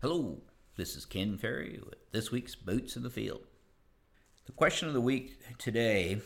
[0.00, 0.42] Hello,
[0.76, 3.40] this is Ken Ferrie with this week's Boots in the Field.
[4.46, 6.20] The question of the week today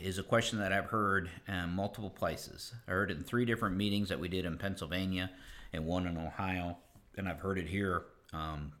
[0.00, 2.72] is a question that I've heard in multiple places.
[2.88, 5.30] I heard it in three different meetings that we did in Pennsylvania
[5.74, 6.78] and one in Ohio,
[7.14, 8.72] and I've heard it here um,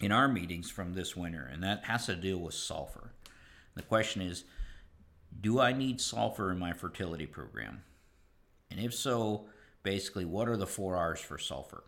[0.00, 3.12] in our meetings from this winter, and that has to deal with sulfur.
[3.74, 4.44] The question is
[5.38, 7.82] Do I need sulfur in my fertility program?
[8.70, 9.44] And if so,
[9.82, 11.84] basically, what are the four R's for sulfur?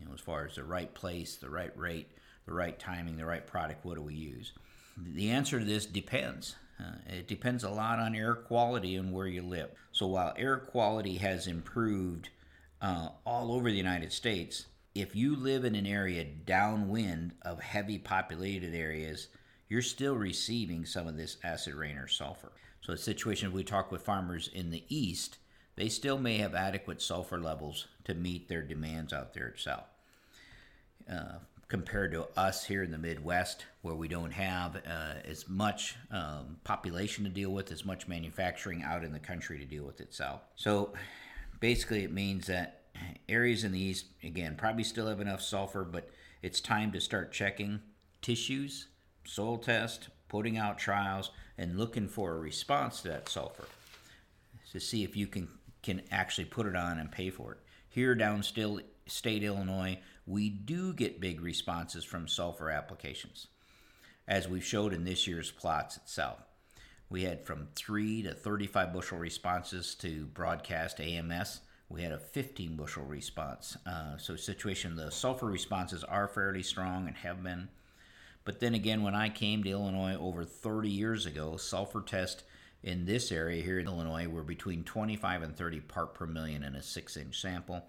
[0.00, 2.10] You know, as far as the right place, the right rate,
[2.46, 4.52] the right timing, the right product, what do we use?
[4.96, 6.56] The answer to this depends.
[6.80, 9.70] Uh, it depends a lot on air quality and where you live.
[9.92, 12.30] So while air quality has improved
[12.80, 17.98] uh, all over the United States, if you live in an area downwind of heavy
[17.98, 19.28] populated areas,
[19.68, 22.52] you're still receiving some of this acid rain or sulfur.
[22.80, 25.38] So, the situation we talk with farmers in the east,
[25.76, 29.84] they still may have adequate sulfur levels to meet their demands out there itself.
[31.10, 31.38] Uh,
[31.68, 36.56] compared to us here in the Midwest, where we don't have uh, as much um,
[36.64, 40.40] population to deal with, as much manufacturing out in the country to deal with itself.
[40.56, 40.92] So
[41.60, 42.80] basically, it means that
[43.28, 46.10] areas in the east, again, probably still have enough sulfur, but
[46.42, 47.80] it's time to start checking
[48.20, 48.88] tissues,
[49.24, 53.68] soil test, putting out trials, and looking for a response to that sulfur
[54.72, 55.48] to see if you can
[55.82, 57.58] can actually put it on and pay for it.
[57.88, 59.98] Here down still state Illinois,
[60.30, 63.48] we do get big responses from sulfur applications,
[64.28, 66.38] as we've showed in this year's plots itself.
[67.08, 71.60] We had from 3 to 35 bushel responses to broadcast AMS.
[71.88, 73.76] We had a 15 bushel response.
[73.84, 77.68] Uh, so, situation the sulfur responses are fairly strong and have been.
[78.44, 82.44] But then again, when I came to Illinois over 30 years ago, sulfur test
[82.84, 86.76] in this area here in Illinois were between 25 and 30 part per million in
[86.76, 87.84] a six inch sample.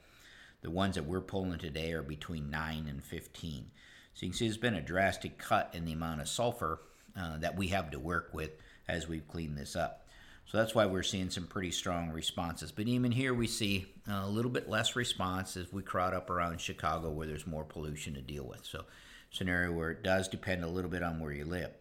[0.61, 3.71] The ones that we're pulling today are between 9 and 15.
[4.13, 6.81] So you can see there's been a drastic cut in the amount of sulfur
[7.17, 8.51] uh, that we have to work with
[8.87, 10.07] as we've cleaned this up.
[10.45, 12.71] So that's why we're seeing some pretty strong responses.
[12.71, 16.59] But even here, we see a little bit less response as we crowd up around
[16.59, 18.65] Chicago where there's more pollution to deal with.
[18.65, 18.83] So,
[19.31, 21.71] scenario where it does depend a little bit on where you live.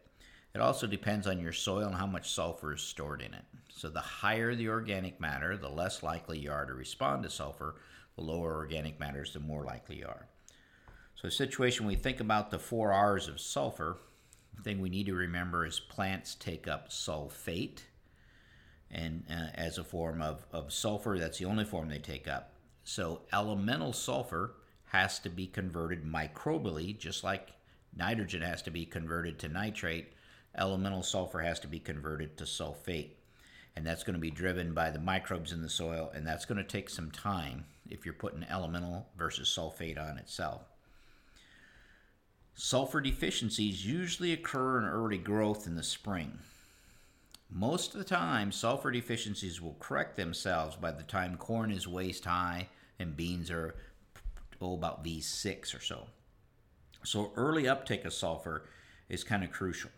[0.54, 3.44] It also depends on your soil and how much sulfur is stored in it.
[3.74, 7.74] So, the higher the organic matter, the less likely you are to respond to sulfur,
[8.20, 10.26] the lower organic matters, the more likely you are.
[11.14, 13.96] So, a situation we think about the four R's of sulfur,
[14.56, 17.80] the thing we need to remember is plants take up sulfate,
[18.90, 22.52] and uh, as a form of, of sulfur, that's the only form they take up.
[22.84, 24.54] So, elemental sulfur
[24.86, 27.50] has to be converted microbially, just like
[27.96, 30.12] nitrogen has to be converted to nitrate.
[30.56, 33.12] Elemental sulfur has to be converted to sulfate
[33.76, 36.58] and that's going to be driven by the microbes in the soil, and that's going
[36.58, 40.62] to take some time if you're putting elemental versus sulfate on itself.
[42.54, 46.38] Sulfur deficiencies usually occur in early growth in the spring.
[47.50, 52.24] Most of the time, sulfur deficiencies will correct themselves by the time corn is waist
[52.24, 52.68] high
[52.98, 53.74] and beans are
[54.60, 56.06] oh, about V6 or so.
[57.02, 58.68] So, early uptake of sulfur
[59.08, 59.90] is kind of crucial.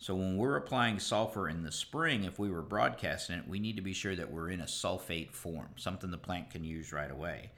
[0.00, 3.76] So when we're applying sulfur in the spring, if we were broadcasting it, we need
[3.76, 7.10] to be sure that we're in a sulfate form, something the plant can use right
[7.10, 7.50] away.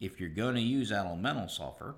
[0.00, 1.96] If you're going to use elemental sulfur,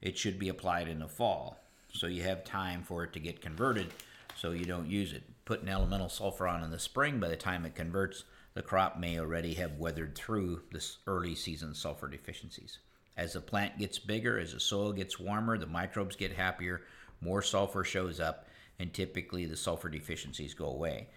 [0.00, 1.58] it should be applied in the fall.
[1.92, 3.88] So you have time for it to get converted
[4.36, 5.24] so you don't use it.
[5.44, 8.22] Putting elemental sulfur on in the spring, by the time it converts,
[8.54, 12.78] the crop may already have weathered through this early season sulfur deficiencies.
[13.16, 16.82] As the plant gets bigger, as the soil gets warmer, the microbes get happier,
[17.20, 18.46] more sulfur shows up,
[18.78, 21.08] and typically the sulfur deficiencies go away.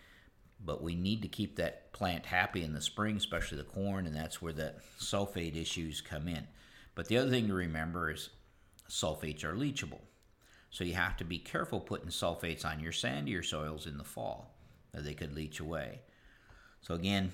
[0.64, 4.16] But we need to keep that plant happy in the spring, especially the corn, and
[4.16, 6.48] that's where the sulfate issues come in.
[6.96, 8.30] But the other thing to remember is
[8.90, 10.02] sulfates are leachable.
[10.70, 14.56] So you have to be careful putting sulfates on your sandier soils in the fall,
[14.94, 16.02] they could leach away.
[16.82, 17.32] So again,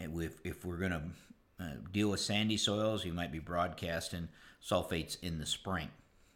[0.00, 1.02] if, if we're going to
[1.60, 4.28] uh, deal with sandy soils, you might be broadcasting
[4.62, 5.88] sulfates in the spring.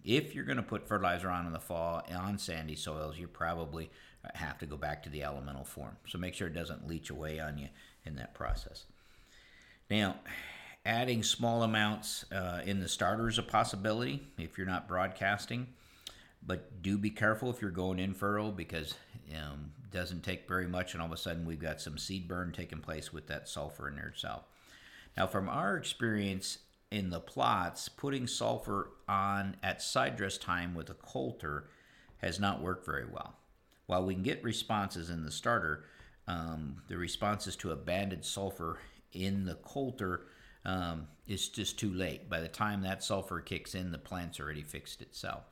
[0.05, 3.91] If you're going to put fertilizer on in the fall on sandy soils, you probably
[4.35, 5.97] have to go back to the elemental form.
[6.09, 7.69] So make sure it doesn't leach away on you
[8.05, 8.85] in that process.
[9.91, 10.17] Now,
[10.85, 15.67] adding small amounts uh, in the starter is a possibility if you're not broadcasting,
[16.47, 18.95] but do be careful if you're going in furrow because
[19.35, 22.29] um, it doesn't take very much, and all of a sudden we've got some seed
[22.29, 24.45] burn taking place with that sulfur in there itself.
[25.17, 26.59] Now, from our experience
[26.91, 31.69] in the plots, putting sulfur on at side dress time with a coulter
[32.19, 33.37] has not worked very well.
[33.87, 35.85] While we can get responses in the starter,
[36.27, 38.79] um, the responses to a banded sulfur
[39.13, 40.27] in the coulter
[40.65, 42.29] um, it's just too late.
[42.29, 45.45] By the time that sulfur kicks in, the plant's already fixed itself.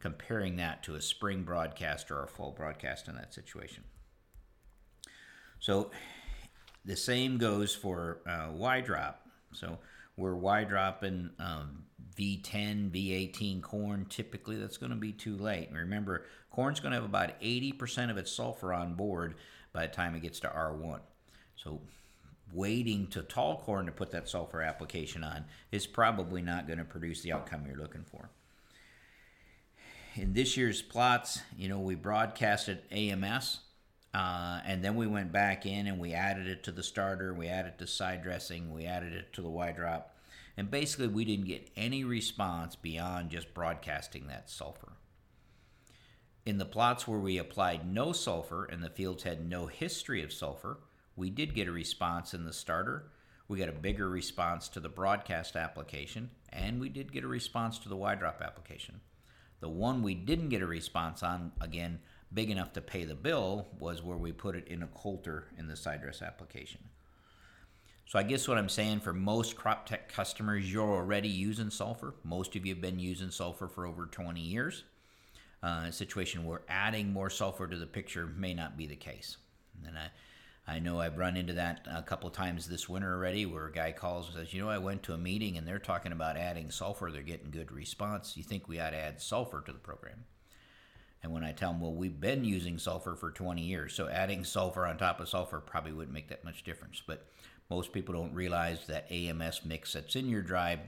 [0.00, 3.82] Comparing that to a spring broadcast or a fall broadcast in that situation.
[5.58, 5.90] So
[6.84, 9.26] the same goes for uh, Y drop.
[9.52, 9.78] So
[10.18, 11.84] we're Y dropping um,
[12.18, 14.06] V10, V18 corn.
[14.10, 15.68] Typically, that's going to be too late.
[15.68, 19.36] And Remember, corn's going to have about 80% of its sulfur on board
[19.72, 20.98] by the time it gets to R1.
[21.56, 21.80] So
[22.52, 26.84] waiting to tall corn to put that sulfur application on is probably not going to
[26.84, 28.28] produce the outcome you're looking for.
[30.16, 33.60] In this year's plots, you know, we broadcasted AMS,
[34.14, 37.46] uh, and then we went back in and we added it to the starter, we
[37.48, 40.16] added to side dressing, we added it to the Y drop,
[40.56, 44.92] and basically we didn't get any response beyond just broadcasting that sulfur.
[46.46, 50.32] In the plots where we applied no sulfur and the fields had no history of
[50.32, 50.78] sulfur,
[51.14, 53.10] we did get a response in the starter.
[53.48, 57.78] We got a bigger response to the broadcast application, and we did get a response
[57.80, 59.00] to the Y drop application.
[59.60, 61.98] The one we didn't get a response on, again,
[62.32, 65.68] big enough to pay the bill, was where we put it in a coulter in
[65.68, 66.80] the side dress application.
[68.08, 72.14] So I guess what I'm saying for most crop tech customers, you're already using sulfur.
[72.24, 74.84] Most of you have been using sulfur for over 20 years.
[75.62, 79.36] Uh, a situation where adding more sulfur to the picture may not be the case.
[79.86, 83.66] And I, I know I've run into that a couple times this winter already where
[83.66, 86.12] a guy calls and says, You know, I went to a meeting and they're talking
[86.12, 87.10] about adding sulfur.
[87.10, 88.38] They're getting good response.
[88.38, 90.24] You think we ought to add sulfur to the program?
[91.22, 94.44] And when I tell them, Well, we've been using sulfur for 20 years, so adding
[94.44, 97.02] sulfur on top of sulfur probably wouldn't make that much difference.
[97.06, 97.26] But
[97.70, 100.78] most people don't realize that AMS mix that's in your dry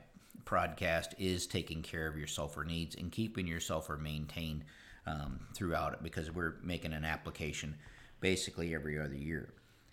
[0.44, 4.64] broadcast is taking care of your sulfur needs and keeping your sulfur maintained
[5.06, 7.74] um, throughout it because we're making an application
[8.20, 9.52] basically every other year.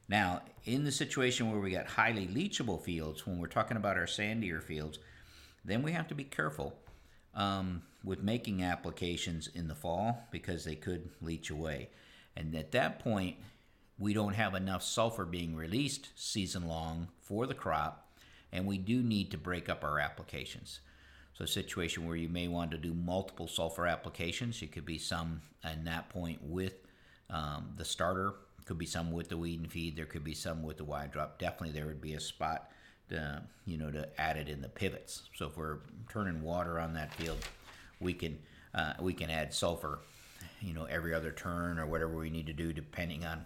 [0.09, 4.05] Now, in the situation where we got highly leachable fields, when we're talking about our
[4.05, 4.99] sandier fields,
[5.65, 6.73] then we have to be careful
[7.35, 11.89] um, with making applications in the fall because they could leach away.
[12.35, 13.35] And at that point,
[13.99, 18.09] we don't have enough sulfur being released season long for the crop,
[18.51, 20.79] and we do need to break up our applications.
[21.33, 24.97] So, a situation where you may want to do multiple sulfur applications, it could be
[24.97, 26.73] some at that point with
[27.29, 29.95] um, the starter could be some with the weed and feed.
[29.95, 31.39] There could be some with the Y drop.
[31.39, 32.71] Definitely, there would be a spot,
[33.09, 35.23] to, you know, to add it in the pivots.
[35.35, 35.79] So if we're
[36.09, 37.37] turning water on that field,
[37.99, 38.39] we can
[38.73, 39.99] uh, we can add sulfur,
[40.61, 43.45] you know, every other turn or whatever we need to do, depending on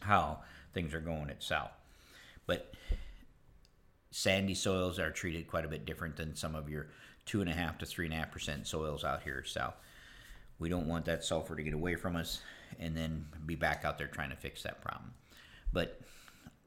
[0.00, 0.40] how
[0.72, 1.72] things are going at south.
[2.46, 2.72] But
[4.10, 6.88] sandy soils are treated quite a bit different than some of your
[7.26, 9.74] two and a half to three and a half percent soils out here south.
[10.58, 12.40] We don't want that sulfur to get away from us
[12.78, 15.12] and then be back out there trying to fix that problem.
[15.72, 16.00] But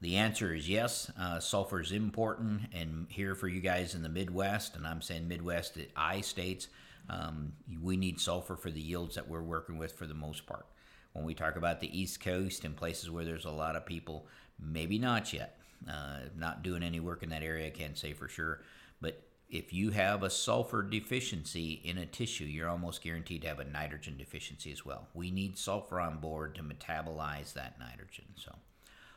[0.01, 1.11] the answer is yes.
[1.19, 5.27] Uh, sulfur is important, and here for you guys in the Midwest, and I'm saying
[5.27, 6.67] Midwest, I states,
[7.09, 10.65] um, we need sulfur for the yields that we're working with for the most part.
[11.13, 14.27] When we talk about the East Coast and places where there's a lot of people,
[14.59, 15.55] maybe not yet.
[15.89, 18.61] Uh, not doing any work in that area, I can't say for sure.
[18.99, 23.59] But if you have a sulfur deficiency in a tissue, you're almost guaranteed to have
[23.59, 25.07] a nitrogen deficiency as well.
[25.13, 28.25] We need sulfur on board to metabolize that nitrogen.
[28.35, 28.53] So,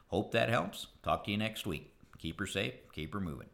[0.06, 0.86] hope that helps.
[1.02, 1.92] Talk to you next week.
[2.18, 3.48] Keep her safe, keep her moving.